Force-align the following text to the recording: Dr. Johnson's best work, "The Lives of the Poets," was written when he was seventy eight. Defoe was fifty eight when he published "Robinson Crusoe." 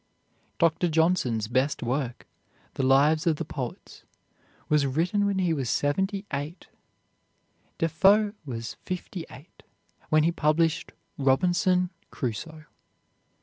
Dr. 0.57 0.87
Johnson's 0.89 1.47
best 1.47 1.83
work, 1.83 2.25
"The 2.73 2.81
Lives 2.81 3.27
of 3.27 3.35
the 3.35 3.45
Poets," 3.45 4.03
was 4.67 4.87
written 4.87 5.27
when 5.27 5.37
he 5.37 5.53
was 5.53 5.69
seventy 5.69 6.25
eight. 6.33 6.69
Defoe 7.77 8.33
was 8.43 8.77
fifty 8.83 9.27
eight 9.29 9.61
when 10.09 10.23
he 10.23 10.31
published 10.31 10.93
"Robinson 11.19 11.91
Crusoe." 12.09 12.65